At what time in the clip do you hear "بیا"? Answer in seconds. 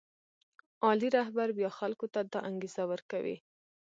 1.57-1.69